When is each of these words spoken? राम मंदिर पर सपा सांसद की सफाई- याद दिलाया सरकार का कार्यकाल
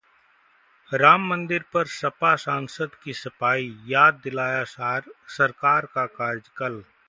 राम 0.91 1.27
मंदिर 1.29 1.63
पर 1.73 1.85
सपा 1.87 2.35
सांसद 2.35 2.95
की 3.03 3.13
सफाई- 3.13 3.71
याद 3.87 4.19
दिलाया 4.23 4.63
सरकार 5.37 5.85
का 5.85 6.05
कार्यकाल 6.19 6.83